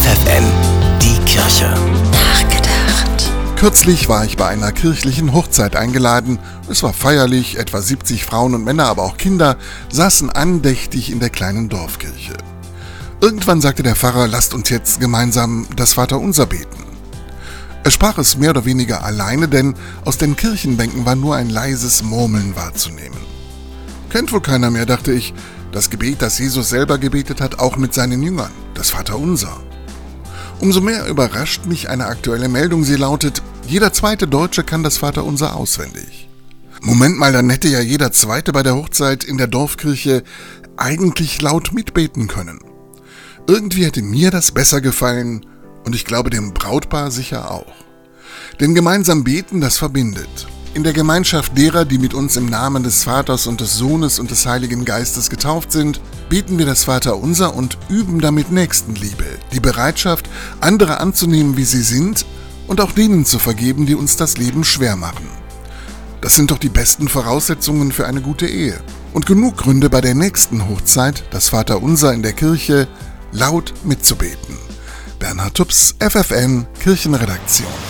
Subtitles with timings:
[0.00, 0.44] FFN,
[1.02, 1.68] die Kirche.
[2.10, 3.30] Nachgedacht.
[3.56, 6.38] Kürzlich war ich bei einer kirchlichen Hochzeit eingeladen.
[6.70, 9.58] Es war feierlich, etwa 70 Frauen und Männer, aber auch Kinder
[9.92, 12.32] saßen andächtig in der kleinen Dorfkirche.
[13.20, 16.82] Irgendwann sagte der Pfarrer, lasst uns jetzt gemeinsam das Vaterunser beten.
[17.84, 19.74] Er sprach es mehr oder weniger alleine, denn
[20.06, 23.20] aus den Kirchenbänken war nur ein leises Murmeln wahrzunehmen.
[24.08, 25.34] Kennt wohl keiner mehr, dachte ich,
[25.72, 29.60] das Gebet, das Jesus selber gebetet hat, auch mit seinen Jüngern, das Vaterunser.
[30.60, 32.84] Umso mehr überrascht mich eine aktuelle Meldung.
[32.84, 36.28] Sie lautet, jeder zweite Deutsche kann das Vaterunser auswendig.
[36.82, 40.22] Moment mal, dann hätte ja jeder Zweite bei der Hochzeit in der Dorfkirche
[40.76, 42.60] eigentlich laut mitbeten können.
[43.46, 45.46] Irgendwie hätte mir das besser gefallen
[45.84, 47.72] und ich glaube dem Brautpaar sicher auch.
[48.60, 50.46] Denn gemeinsam beten, das verbindet.
[50.72, 54.30] In der Gemeinschaft derer, die mit uns im Namen des Vaters und des Sohnes und
[54.30, 60.30] des Heiligen Geistes getauft sind, beten wir das Vaterunser und üben damit Nächstenliebe, die Bereitschaft,
[60.60, 62.24] andere anzunehmen, wie sie sind
[62.68, 65.26] und auch denen zu vergeben, die uns das Leben schwer machen.
[66.20, 68.80] Das sind doch die besten Voraussetzungen für eine gute Ehe.
[69.12, 72.86] Und genug Gründe bei der nächsten Hochzeit, das Vaterunser in der Kirche,
[73.32, 74.56] laut mitzubeten.
[75.18, 77.89] Bernhard Tups, FFN, Kirchenredaktion.